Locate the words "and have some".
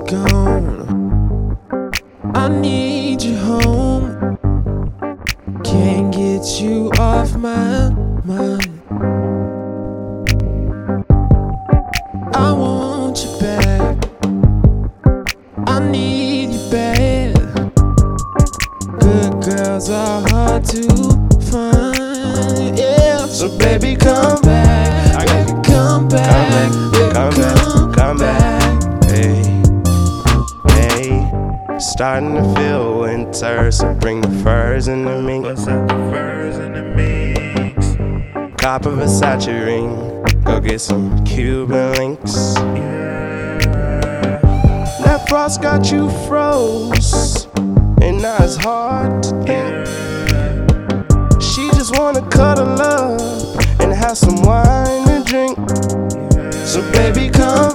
53.80-54.40